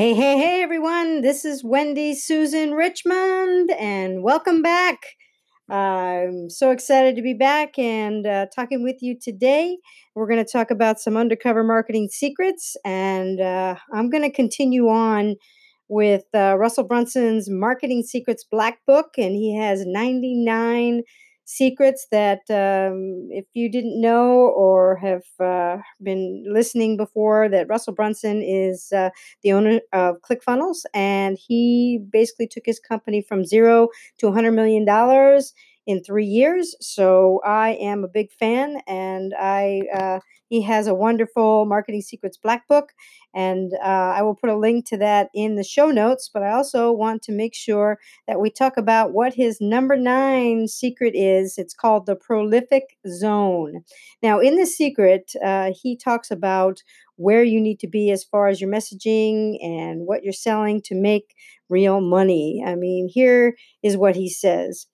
Hey, 0.00 0.14
hey, 0.14 0.38
hey, 0.38 0.62
everyone. 0.62 1.20
This 1.20 1.44
is 1.44 1.62
Wendy 1.62 2.14
Susan 2.14 2.70
Richmond, 2.70 3.70
and 3.72 4.22
welcome 4.22 4.62
back. 4.62 4.96
I'm 5.68 6.48
so 6.48 6.70
excited 6.70 7.16
to 7.16 7.22
be 7.22 7.34
back 7.34 7.78
and 7.78 8.26
uh, 8.26 8.46
talking 8.56 8.82
with 8.82 8.96
you 9.02 9.14
today. 9.20 9.76
We're 10.14 10.26
going 10.26 10.42
to 10.42 10.50
talk 10.50 10.70
about 10.70 11.00
some 11.00 11.18
undercover 11.18 11.62
marketing 11.62 12.08
secrets, 12.10 12.78
and 12.82 13.42
uh, 13.42 13.74
I'm 13.92 14.08
going 14.08 14.22
to 14.22 14.32
continue 14.32 14.88
on 14.88 15.34
with 15.90 16.24
uh, 16.32 16.56
Russell 16.56 16.84
Brunson's 16.84 17.50
Marketing 17.50 18.02
Secrets 18.02 18.46
Black 18.50 18.78
Book, 18.86 19.08
and 19.18 19.34
he 19.34 19.54
has 19.54 19.84
99 19.84 21.02
secrets 21.50 22.06
that 22.10 22.40
um, 22.50 23.28
if 23.30 23.44
you 23.54 23.68
didn't 23.70 24.00
know 24.00 24.30
or 24.56 24.96
have 24.96 25.24
uh, 25.40 25.78
been 26.02 26.44
listening 26.48 26.96
before 26.96 27.48
that 27.48 27.68
russell 27.68 27.92
brunson 27.92 28.40
is 28.42 28.92
uh, 28.92 29.10
the 29.42 29.52
owner 29.52 29.80
of 29.92 30.16
clickfunnels 30.22 30.84
and 30.94 31.38
he 31.38 31.98
basically 32.12 32.46
took 32.46 32.64
his 32.66 32.78
company 32.78 33.20
from 33.20 33.44
zero 33.44 33.88
to 34.18 34.26
100 34.26 34.52
million 34.52 34.84
dollars 34.84 35.52
in 35.86 36.02
three 36.02 36.24
years 36.26 36.74
so 36.80 37.40
i 37.44 37.70
am 37.80 38.04
a 38.04 38.08
big 38.08 38.30
fan 38.32 38.80
and 38.86 39.34
i 39.38 39.82
uh, 39.94 40.20
he 40.48 40.62
has 40.62 40.86
a 40.86 40.94
wonderful 40.94 41.64
marketing 41.66 42.02
secrets 42.02 42.36
black 42.36 42.66
book 42.68 42.90
and 43.34 43.72
uh, 43.74 43.86
I 44.16 44.22
will 44.22 44.34
put 44.34 44.50
a 44.50 44.56
link 44.56 44.86
to 44.86 44.96
that 44.98 45.28
in 45.34 45.54
the 45.54 45.62
show 45.64 45.90
notes. 45.90 46.28
But 46.32 46.42
I 46.42 46.50
also 46.50 46.90
want 46.90 47.22
to 47.22 47.32
make 47.32 47.54
sure 47.54 47.98
that 48.26 48.40
we 48.40 48.50
talk 48.50 48.76
about 48.76 49.12
what 49.12 49.34
his 49.34 49.60
number 49.60 49.96
nine 49.96 50.66
secret 50.68 51.14
is. 51.14 51.56
It's 51.56 51.74
called 51.74 52.06
the 52.06 52.16
prolific 52.16 52.96
zone. 53.08 53.84
Now, 54.22 54.40
in 54.40 54.56
the 54.56 54.66
secret, 54.66 55.32
uh, 55.44 55.72
he 55.80 55.96
talks 55.96 56.30
about 56.30 56.82
where 57.16 57.44
you 57.44 57.60
need 57.60 57.78
to 57.80 57.86
be 57.88 58.10
as 58.10 58.24
far 58.24 58.48
as 58.48 58.60
your 58.60 58.70
messaging 58.70 59.62
and 59.62 60.06
what 60.06 60.24
you're 60.24 60.32
selling 60.32 60.80
to 60.82 60.94
make 60.94 61.34
real 61.68 62.00
money. 62.00 62.64
I 62.66 62.74
mean, 62.74 63.08
here 63.08 63.56
is 63.82 63.96
what 63.96 64.16
he 64.16 64.28
says. 64.28 64.86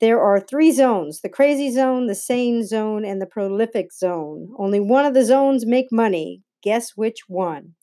There 0.00 0.20
are 0.20 0.40
three 0.40 0.72
zones 0.72 1.20
the 1.20 1.28
crazy 1.28 1.70
zone, 1.70 2.06
the 2.06 2.14
sane 2.14 2.64
zone, 2.66 3.04
and 3.04 3.20
the 3.20 3.26
prolific 3.26 3.92
zone. 3.92 4.48
Only 4.58 4.80
one 4.80 5.04
of 5.04 5.14
the 5.14 5.24
zones 5.24 5.66
make 5.66 5.92
money. 5.92 6.42
Guess 6.62 6.96
which 6.96 7.28
one? 7.28 7.74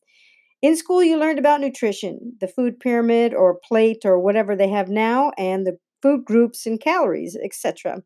In 0.61 0.75
school, 0.77 1.03
you 1.03 1.17
learned 1.17 1.39
about 1.39 1.61
nutrition, 1.61 2.38
the 2.41 2.47
food 2.47 2.80
pyramid 2.80 3.33
or 3.33 3.59
plate 3.63 4.05
or 4.05 4.19
whatever 4.19 4.55
they 4.55 4.69
have 4.69 4.89
now, 4.89 5.31
and 5.38 5.66
the 5.67 5.77
food 6.02 6.25
groups 6.25 6.66
and 6.66 6.80
calories, 6.80 7.38
etc. 7.43 8.03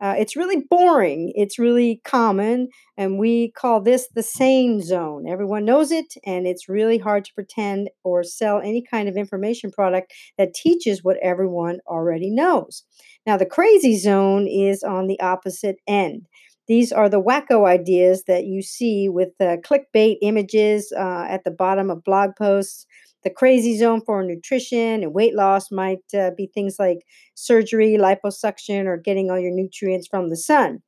Uh, 0.00 0.14
it's 0.18 0.36
really 0.36 0.64
boring. 0.70 1.32
It's 1.34 1.58
really 1.58 2.00
common, 2.04 2.68
and 2.96 3.18
we 3.18 3.50
call 3.52 3.80
this 3.80 4.08
the 4.14 4.22
sane 4.22 4.80
zone. 4.80 5.26
Everyone 5.28 5.64
knows 5.64 5.92
it, 5.92 6.14
and 6.24 6.46
it's 6.46 6.68
really 6.68 6.98
hard 6.98 7.24
to 7.26 7.34
pretend 7.34 7.90
or 8.02 8.22
sell 8.22 8.60
any 8.60 8.82
kind 8.82 9.08
of 9.08 9.16
information 9.16 9.70
product 9.70 10.12
that 10.38 10.54
teaches 10.54 11.04
what 11.04 11.18
everyone 11.22 11.80
already 11.86 12.30
knows. 12.30 12.84
Now, 13.26 13.36
the 13.36 13.46
crazy 13.46 13.98
zone 13.98 14.46
is 14.46 14.82
on 14.82 15.06
the 15.06 15.20
opposite 15.20 15.76
end. 15.86 16.26
These 16.66 16.92
are 16.92 17.08
the 17.08 17.20
wacko 17.20 17.66
ideas 17.66 18.24
that 18.28 18.44
you 18.44 18.62
see 18.62 19.08
with 19.08 19.30
the 19.38 19.60
clickbait 19.66 20.18
images 20.22 20.92
uh, 20.96 21.26
at 21.28 21.44
the 21.44 21.50
bottom 21.50 21.90
of 21.90 22.04
blog 22.04 22.30
posts. 22.38 22.86
The 23.24 23.30
crazy 23.30 23.76
zone 23.76 24.02
for 24.04 24.22
nutrition 24.22 25.02
and 25.02 25.14
weight 25.14 25.34
loss 25.34 25.70
might 25.70 26.04
uh, 26.14 26.30
be 26.36 26.50
things 26.52 26.76
like 26.78 26.98
surgery, 27.34 27.98
liposuction, 27.98 28.86
or 28.86 28.96
getting 28.96 29.30
all 29.30 29.38
your 29.38 29.52
nutrients 29.52 30.08
from 30.08 30.30
the 30.30 30.36
sun. 30.36 30.82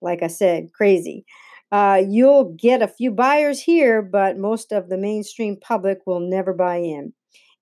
Like 0.00 0.22
I 0.22 0.28
said, 0.28 0.72
crazy. 0.72 1.24
Uh, 1.70 2.02
you'll 2.06 2.54
get 2.58 2.82
a 2.82 2.88
few 2.88 3.10
buyers 3.10 3.60
here, 3.60 4.02
but 4.02 4.36
most 4.36 4.72
of 4.72 4.88
the 4.88 4.98
mainstream 4.98 5.56
public 5.60 5.98
will 6.06 6.20
never 6.20 6.52
buy 6.52 6.76
in. 6.76 7.12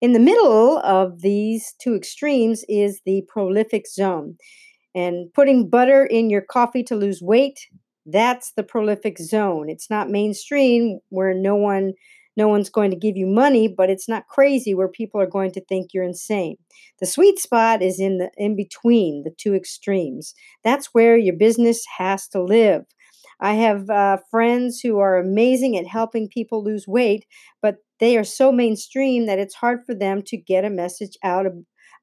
In 0.01 0.13
the 0.13 0.19
middle 0.19 0.79
of 0.79 1.21
these 1.21 1.75
two 1.81 1.95
extremes 1.95 2.65
is 2.69 3.03
the 3.05 3.23
prolific 3.29 3.87
zone. 3.87 4.37
And 4.95 5.33
putting 5.35 5.69
butter 5.69 6.05
in 6.05 6.31
your 6.31 6.41
coffee 6.41 6.83
to 6.85 6.97
lose 6.97 7.23
weight, 7.23 7.61
that's 8.07 8.53
the 8.57 8.65
prolific 8.65 9.19
zone. 9.19 9.69
It's 9.71 9.89
not 9.91 10.11
mainstream 10.11 10.99
where 11.11 11.35
no 11.35 11.55
one 11.55 11.93
no 12.37 12.49
one's 12.49 12.71
going 12.71 12.91
to 12.91 12.97
give 12.97 13.17
you 13.17 13.27
money, 13.27 13.69
but 13.69 13.91
it's 13.91 14.09
not 14.09 14.29
crazy 14.29 14.75
where 14.75 14.89
people 14.89 15.21
are 15.21 15.27
going 15.27 15.53
to 15.53 15.65
think 15.65 15.91
you're 15.93 16.05
insane. 16.05 16.57
The 17.01 17.07
sweet 17.07 17.39
spot 17.39 17.83
is 17.83 18.01
in 18.01 18.19
the 18.19 18.31
in 18.37 18.57
between 18.57 19.23
the 19.25 19.33
two 19.37 19.55
extremes. 19.55 20.35
That's 20.65 20.89
where 20.93 21.17
your 21.17 21.37
business 21.37 21.85
has 21.99 22.29
to 22.29 22.43
live. 22.43 22.83
I 23.41 23.55
have 23.55 23.89
uh, 23.89 24.19
friends 24.31 24.81
who 24.81 24.99
are 24.99 25.17
amazing 25.17 25.77
at 25.77 25.87
helping 25.87 26.29
people 26.29 26.63
lose 26.63 26.87
weight, 26.87 27.25
but 27.63 27.77
they 27.99 28.17
are 28.17 28.25
so 28.25 28.53
mainstream 28.53 29.27
that 29.27 29.39
it's 29.39 29.55
hard 29.55 29.81
for 29.87 29.95
them 29.95 30.23
to 30.27 30.37
get 30.37 30.65
a 30.65 30.71
message 30.71 31.17
out 31.25 31.47
of, 31.47 31.55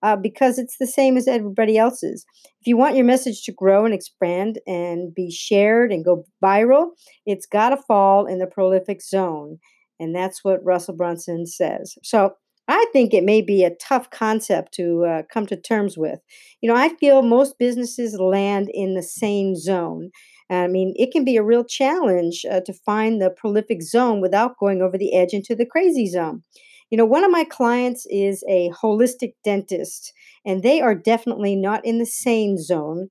uh, 0.01 0.15
because 0.15 0.57
it's 0.57 0.77
the 0.79 0.87
same 0.87 1.15
as 1.15 1.27
everybody 1.27 1.77
else's. 1.77 2.25
If 2.61 2.67
you 2.67 2.75
want 2.75 2.95
your 2.95 3.05
message 3.05 3.43
to 3.43 3.51
grow 3.51 3.85
and 3.85 3.93
expand 3.93 4.59
and 4.65 5.13
be 5.13 5.31
shared 5.31 5.91
and 5.91 6.03
go 6.03 6.25
viral, 6.43 6.89
it's 7.25 7.45
got 7.45 7.69
to 7.69 7.77
fall 7.77 8.25
in 8.25 8.39
the 8.39 8.47
prolific 8.47 9.01
zone. 9.01 9.59
And 9.99 10.15
that's 10.15 10.43
what 10.43 10.63
Russell 10.63 10.95
Brunson 10.95 11.45
says. 11.45 11.97
So 12.03 12.33
I 12.67 12.85
think 12.91 13.13
it 13.13 13.23
may 13.23 13.41
be 13.41 13.63
a 13.63 13.75
tough 13.75 14.09
concept 14.09 14.73
to 14.73 15.05
uh, 15.05 15.23
come 15.31 15.45
to 15.47 15.55
terms 15.55 15.97
with. 15.97 16.19
You 16.61 16.69
know, 16.69 16.75
I 16.75 16.89
feel 16.95 17.21
most 17.21 17.57
businesses 17.57 18.19
land 18.19 18.69
in 18.73 18.93
the 18.93 19.03
same 19.03 19.55
zone. 19.55 20.11
I 20.49 20.67
mean, 20.67 20.93
it 20.97 21.11
can 21.11 21.23
be 21.23 21.37
a 21.37 21.43
real 21.43 21.63
challenge 21.63 22.45
uh, 22.49 22.61
to 22.61 22.73
find 22.73 23.21
the 23.21 23.29
prolific 23.29 23.81
zone 23.81 24.21
without 24.21 24.57
going 24.59 24.81
over 24.81 24.97
the 24.97 25.13
edge 25.15 25.33
into 25.33 25.55
the 25.55 25.65
crazy 25.65 26.07
zone. 26.07 26.43
You 26.89 26.97
know, 26.97 27.05
one 27.05 27.23
of 27.25 27.31
my 27.31 27.43
clients 27.43 28.05
is 28.09 28.43
a 28.49 28.69
holistic 28.71 29.33
dentist, 29.43 30.13
and 30.45 30.63
they 30.63 30.79
are 30.79 30.95
definitely 30.95 31.55
not 31.55 31.85
in 31.85 31.97
the 31.97 32.05
sane 32.05 32.57
zone. 32.57 33.09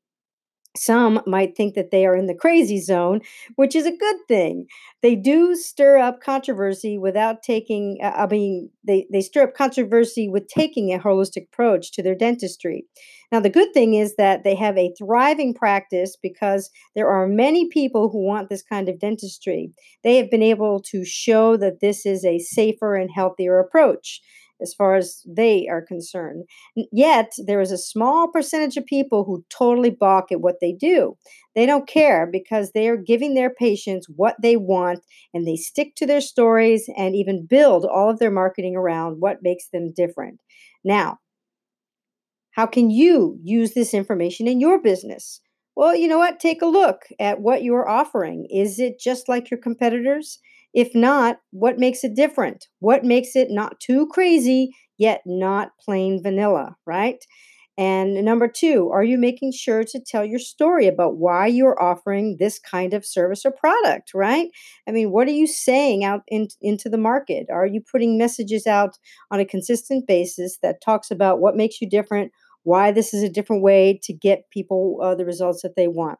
Some 0.77 1.21
might 1.27 1.57
think 1.57 1.75
that 1.75 1.91
they 1.91 2.07
are 2.07 2.17
in 2.17 2.27
the 2.27 2.35
crazy 2.35 2.81
zone, 2.81 3.21
which 3.57 3.75
is 3.75 3.87
a 3.87 3.97
good 3.97 4.17
thing. 4.29 4.67
They 5.03 5.15
do 5.15 5.55
stir 5.55 5.99
up 5.99 6.21
controversy 6.21 6.99
without 6.99 7.43
taking, 7.43 7.99
uh, 8.03 8.13
I 8.17 8.27
mean, 8.27 8.71
they, 8.85 9.07
they 9.13 9.21
stir 9.21 9.45
up 9.45 9.55
controversy 9.55 10.29
with 10.29 10.49
taking 10.49 10.93
a 10.93 10.99
holistic 10.99 11.47
approach 11.53 11.93
to 11.93 12.03
their 12.03 12.15
dentistry. 12.15 12.87
Now, 13.33 13.41
the 13.41 13.51
good 13.51 13.75
thing 13.75 13.95
is 13.95 14.15
that 14.17 14.45
they 14.45 14.55
have 14.55 14.79
a 14.79 14.95
thriving 14.97 15.53
practice 15.53 16.17
because 16.21 16.71
there 16.95 17.09
are 17.09 17.27
many 17.27 17.69
people 17.69 18.09
who 18.09 18.25
want 18.25 18.49
this 18.49 18.63
kind 18.63 18.89
of 18.89 19.01
dentistry. 19.01 19.73
They 20.05 20.17
have 20.17 20.31
been 20.31 20.43
able 20.43 20.81
to 20.91 21.05
show 21.05 21.57
that 21.57 21.81
this 21.81 22.07
is 22.07 22.25
a 22.25 22.39
safer 22.39 22.95
and 22.95 23.11
healthier 23.13 23.59
approach 23.59 24.21
as 24.61 24.75
far 24.75 24.95
as 24.97 25.23
they 25.27 25.67
are 25.69 25.83
concerned. 25.83 26.45
Yet, 26.93 27.33
there 27.47 27.61
is 27.61 27.71
a 27.73 27.79
small 27.79 28.29
percentage 28.29 28.77
of 28.77 28.87
people 28.87 29.25
who 29.25 29.45
totally 29.51 29.91
balk 29.91 30.33
at 30.33 30.41
what 30.41 30.57
they 30.61 30.73
do. 30.73 31.17
They 31.55 31.67
don't 31.67 31.89
care 31.89 32.27
because 32.27 32.73
they 32.73 32.89
are 32.89 32.97
giving 32.97 33.35
their 33.35 33.51
patients 33.51 34.09
what 34.15 34.37
they 34.43 34.57
want 34.57 35.01
and 35.35 35.47
they 35.47 35.57
stick 35.57 35.95
to 35.97 36.07
their 36.07 36.21
stories 36.21 36.89
and 36.97 37.15
even 37.15 37.47
build 37.47 37.85
all 37.85 38.11
of 38.11 38.19
their 38.19 38.31
marketing 38.31 38.77
around 38.77 39.21
what 39.21 39.43
makes 39.43 39.69
them 39.69 39.93
different. 39.95 40.41
Now, 40.85 41.19
how 42.53 42.67
can 42.67 42.91
you 42.91 43.39
use 43.43 43.75
this 43.75 43.93
information 43.95 44.49
in 44.49 44.61
your 44.61 44.81
business? 44.81 45.41
Well, 45.75 45.95
you 45.95 46.09
know 46.09 46.19
what? 46.19 46.41
Take 46.41 46.63
a 46.63 46.67
look 46.67 47.03
at 47.21 47.41
what 47.41 47.63
you're 47.63 47.89
offering. 47.89 48.47
Is 48.51 48.79
it 48.79 48.99
just 48.99 49.29
like 49.29 49.51
your 49.51 49.61
competitors? 49.61 50.39
If 50.77 50.95
not, 50.95 51.39
what 51.53 51.79
makes 51.79 52.05
it 52.05 52.15
different? 52.15 52.67
What 52.81 53.03
makes 53.03 53.35
it 53.35 53.49
not 53.51 53.81
too 53.81 54.09
crazy, 54.09 54.73
yet 54.99 55.23
not 55.25 55.71
plain 55.83 56.23
vanilla, 56.23 56.77
right? 56.85 57.17
And 57.79 58.23
number 58.23 58.47
two, 58.47 58.91
are 58.93 59.03
you 59.03 59.17
making 59.17 59.53
sure 59.53 59.85
to 59.85 60.01
tell 60.07 60.25
your 60.25 60.39
story 60.39 60.87
about 60.87 61.17
why 61.17 61.47
you're 61.47 61.83
offering 61.83 62.37
this 62.39 62.59
kind 62.59 62.93
of 62.93 63.07
service 63.07 63.47
or 63.47 63.53
product, 63.53 64.13
right? 64.15 64.49
I 64.87 64.93
mean, 64.93 65.13
what 65.13 65.29
are 65.29 65.33
you 65.33 65.47
saying 65.47 66.05
out 66.05 66.21
in, 66.29 66.49
into 66.61 66.91
the 66.91 66.99
market? 66.99 67.47
Are 67.51 67.67
you 67.67 67.81
putting 67.81 68.19
messages 68.19 68.67
out 68.67 68.99
on 69.31 69.41
a 69.41 69.47
consistent 69.47 70.07
basis 70.07 70.59
that 70.63 70.83
talks 70.83 71.11
about 71.11 71.41
what 71.41 71.57
makes 71.57 71.81
you 71.81 71.89
different? 71.89 72.33
why 72.67 72.91
this 72.91 73.15
is 73.15 73.23
a 73.23 73.29
different 73.29 73.63
way 73.63 73.97
to 74.03 74.13
get 74.13 74.51
people 74.51 74.99
uh, 75.01 75.15
the 75.15 75.25
results 75.25 75.63
that 75.63 75.77
they 75.77 75.87
want 75.87 76.19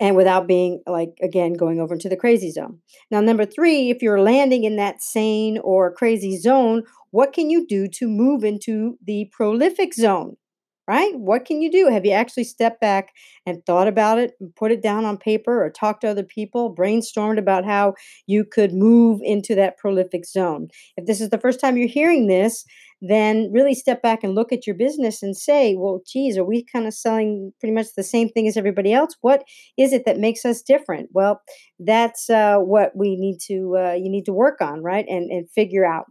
and 0.00 0.16
without 0.16 0.46
being 0.46 0.82
like 0.86 1.10
again 1.22 1.54
going 1.54 1.80
over 1.80 1.94
into 1.94 2.08
the 2.08 2.16
crazy 2.16 2.50
zone. 2.50 2.78
Now 3.10 3.20
number 3.20 3.44
three 3.44 3.90
if 3.90 4.02
you're 4.02 4.20
landing 4.20 4.64
in 4.64 4.76
that 4.76 5.02
sane 5.02 5.58
or 5.62 5.92
crazy 5.92 6.38
zone 6.38 6.82
what 7.10 7.32
can 7.32 7.48
you 7.50 7.66
do 7.66 7.88
to 7.88 8.06
move 8.06 8.44
into 8.44 8.98
the 9.04 9.30
prolific 9.32 9.94
zone 9.94 10.36
right? 10.88 11.14
What 11.16 11.44
can 11.44 11.60
you 11.60 11.70
do? 11.70 11.88
Have 11.88 12.06
you 12.06 12.12
actually 12.12 12.44
stepped 12.44 12.80
back 12.80 13.10
and 13.44 13.64
thought 13.66 13.86
about 13.86 14.18
it 14.18 14.32
and 14.40 14.56
put 14.56 14.72
it 14.72 14.82
down 14.82 15.04
on 15.04 15.18
paper 15.18 15.62
or 15.62 15.68
talked 15.68 16.00
to 16.00 16.08
other 16.08 16.24
people 16.24 16.74
brainstormed 16.74 17.38
about 17.38 17.66
how 17.66 17.92
you 18.26 18.42
could 18.42 18.72
move 18.72 19.20
into 19.22 19.54
that 19.54 19.76
prolific 19.76 20.24
zone? 20.24 20.68
If 20.96 21.04
this 21.04 21.20
is 21.20 21.28
the 21.28 21.38
first 21.38 21.60
time 21.60 21.76
you're 21.76 21.88
hearing 21.88 22.26
this 22.26 22.64
then 23.00 23.50
really 23.52 23.74
step 23.74 24.02
back 24.02 24.24
and 24.24 24.34
look 24.34 24.52
at 24.52 24.66
your 24.66 24.76
business 24.76 25.22
and 25.22 25.36
say, 25.36 25.76
well, 25.76 26.00
geez, 26.06 26.36
are 26.36 26.44
we 26.44 26.64
kind 26.64 26.86
of 26.86 26.94
selling 26.94 27.52
pretty 27.60 27.74
much 27.74 27.86
the 27.96 28.02
same 28.02 28.28
thing 28.28 28.48
as 28.48 28.56
everybody 28.56 28.92
else? 28.92 29.14
What 29.20 29.44
is 29.76 29.92
it 29.92 30.04
that 30.04 30.18
makes 30.18 30.44
us 30.44 30.62
different? 30.62 31.10
Well, 31.12 31.40
that's 31.78 32.28
uh, 32.28 32.58
what 32.58 32.92
we 32.96 33.16
need 33.16 33.38
to 33.46 33.76
uh, 33.78 33.92
you 33.92 34.10
need 34.10 34.24
to 34.24 34.32
work 34.32 34.60
on, 34.60 34.82
right? 34.82 35.06
And 35.08 35.30
and 35.30 35.48
figure 35.50 35.86
out. 35.86 36.06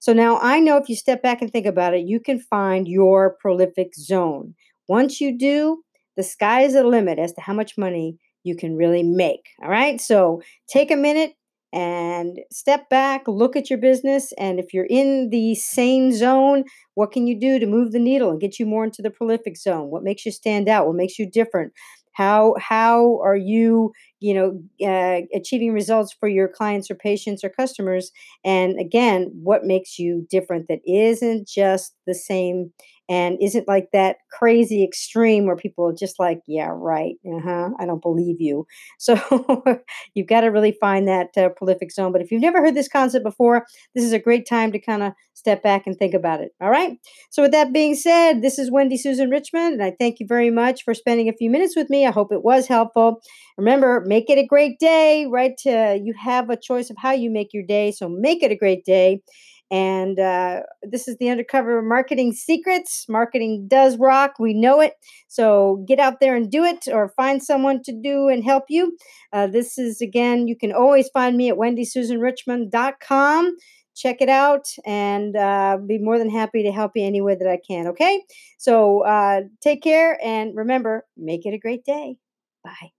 So 0.00 0.12
now 0.12 0.38
I 0.40 0.58
know 0.58 0.78
if 0.78 0.88
you 0.88 0.96
step 0.96 1.22
back 1.22 1.42
and 1.42 1.50
think 1.50 1.66
about 1.66 1.94
it, 1.94 2.04
you 2.06 2.18
can 2.18 2.40
find 2.40 2.88
your 2.88 3.36
prolific 3.40 3.94
zone. 3.94 4.54
Once 4.88 5.20
you 5.20 5.38
do, 5.38 5.82
the 6.16 6.24
sky 6.24 6.62
is 6.62 6.72
the 6.74 6.84
limit 6.84 7.18
as 7.18 7.32
to 7.34 7.40
how 7.40 7.52
much 7.52 7.78
money 7.78 8.16
you 8.42 8.56
can 8.56 8.76
really 8.76 9.04
make. 9.04 9.48
All 9.62 9.70
right. 9.70 10.00
So 10.00 10.42
take 10.68 10.90
a 10.90 10.96
minute 10.96 11.34
and 11.72 12.40
step 12.50 12.88
back, 12.90 13.26
look 13.26 13.56
at 13.56 13.70
your 13.70 13.78
business. 13.78 14.32
And 14.38 14.58
if 14.58 14.74
you're 14.74 14.86
in 14.90 15.30
the 15.30 15.54
sane 15.54 16.12
zone, 16.12 16.64
what 16.94 17.12
can 17.12 17.26
you 17.26 17.38
do 17.38 17.58
to 17.58 17.66
move 17.66 17.92
the 17.92 17.98
needle 17.98 18.30
and 18.30 18.40
get 18.40 18.58
you 18.58 18.66
more 18.66 18.84
into 18.84 19.02
the 19.02 19.10
prolific 19.10 19.56
zone? 19.56 19.90
What 19.90 20.02
makes 20.04 20.26
you 20.26 20.32
stand 20.32 20.68
out? 20.68 20.86
What 20.86 20.96
makes 20.96 21.18
you 21.18 21.28
different? 21.30 21.72
How 22.14 22.54
how 22.60 23.20
are 23.22 23.36
you 23.36 23.92
you 24.20 24.34
know 24.34 24.62
uh, 24.86 25.22
achieving 25.34 25.72
results 25.72 26.12
for 26.12 26.28
your 26.28 26.46
clients 26.46 26.90
or 26.90 26.94
patients 26.94 27.42
or 27.42 27.48
customers? 27.48 28.12
And 28.44 28.78
again, 28.78 29.30
what 29.42 29.64
makes 29.64 29.98
you 29.98 30.26
different 30.30 30.68
that 30.68 30.80
isn't 30.86 31.48
just 31.48 31.94
the 32.06 32.14
same 32.14 32.70
and 33.08 33.36
isn't 33.40 33.68
like 33.68 33.88
that 33.92 34.16
crazy 34.30 34.82
extreme 34.84 35.46
where 35.46 35.56
people 35.56 35.86
are 35.88 35.94
just 35.94 36.18
like, 36.18 36.40
yeah, 36.46 36.70
right, 36.72 37.14
uh-huh, 37.26 37.70
I 37.78 37.86
don't 37.86 38.02
believe 38.02 38.40
you. 38.40 38.66
So 38.98 39.16
you've 40.14 40.28
got 40.28 40.42
to 40.42 40.48
really 40.48 40.72
find 40.80 41.08
that 41.08 41.28
uh, 41.36 41.48
prolific 41.50 41.90
zone. 41.92 42.12
But 42.12 42.22
if 42.22 42.30
you've 42.30 42.40
never 42.40 42.60
heard 42.60 42.74
this 42.74 42.88
concept 42.88 43.24
before, 43.24 43.66
this 43.94 44.04
is 44.04 44.12
a 44.12 44.18
great 44.18 44.46
time 44.46 44.72
to 44.72 44.78
kind 44.78 45.02
of 45.02 45.12
step 45.34 45.62
back 45.62 45.86
and 45.86 45.96
think 45.98 46.14
about 46.14 46.40
it. 46.40 46.52
All 46.60 46.70
right. 46.70 46.98
So 47.30 47.42
with 47.42 47.52
that 47.52 47.72
being 47.72 47.94
said, 47.96 48.42
this 48.42 48.58
is 48.58 48.70
Wendy 48.70 48.96
Susan 48.96 49.28
Richmond, 49.30 49.74
and 49.74 49.82
I 49.82 49.94
thank 49.98 50.20
you 50.20 50.26
very 50.26 50.50
much 50.50 50.84
for 50.84 50.94
spending 50.94 51.28
a 51.28 51.32
few 51.32 51.50
minutes 51.50 51.74
with 51.76 51.90
me. 51.90 52.06
I 52.06 52.10
hope 52.12 52.32
it 52.32 52.44
was 52.44 52.66
helpful. 52.68 53.20
Remember, 53.58 54.02
make 54.06 54.30
it 54.30 54.38
a 54.38 54.46
great 54.46 54.78
day, 54.78 55.26
right? 55.26 55.58
Uh, 55.66 55.96
you 56.00 56.14
have 56.22 56.50
a 56.50 56.56
choice 56.56 56.90
of 56.90 56.96
how 56.98 57.12
you 57.12 57.30
make 57.30 57.52
your 57.52 57.64
day, 57.64 57.90
so 57.92 58.08
make 58.08 58.42
it 58.42 58.52
a 58.52 58.56
great 58.56 58.84
day. 58.84 59.20
And 59.72 60.20
uh, 60.20 60.60
this 60.82 61.08
is 61.08 61.16
the 61.16 61.30
undercover 61.30 61.80
marketing 61.80 62.34
secrets. 62.34 63.06
Marketing 63.08 63.66
does 63.66 63.96
rock. 63.96 64.34
We 64.38 64.52
know 64.52 64.82
it. 64.82 64.96
So 65.28 65.82
get 65.88 65.98
out 65.98 66.20
there 66.20 66.36
and 66.36 66.50
do 66.50 66.62
it 66.62 66.88
or 66.88 67.14
find 67.16 67.42
someone 67.42 67.82
to 67.84 67.92
do 67.92 68.28
and 68.28 68.44
help 68.44 68.64
you. 68.68 68.98
Uh, 69.32 69.46
this 69.46 69.78
is, 69.78 70.02
again, 70.02 70.46
you 70.46 70.58
can 70.58 70.72
always 70.72 71.08
find 71.08 71.38
me 71.38 71.48
at 71.48 71.56
wendysusanrichmond.com. 71.56 73.56
Check 73.96 74.20
it 74.20 74.28
out 74.28 74.68
and 74.84 75.34
uh, 75.36 75.78
be 75.86 75.96
more 75.96 76.18
than 76.18 76.28
happy 76.28 76.62
to 76.64 76.70
help 76.70 76.92
you 76.94 77.06
any 77.06 77.22
way 77.22 77.34
that 77.34 77.48
I 77.48 77.58
can. 77.66 77.86
Okay? 77.88 78.22
So 78.58 79.06
uh, 79.06 79.40
take 79.62 79.82
care 79.82 80.18
and 80.22 80.54
remember, 80.54 81.06
make 81.16 81.46
it 81.46 81.54
a 81.54 81.58
great 81.58 81.86
day. 81.86 82.18
Bye. 82.62 82.92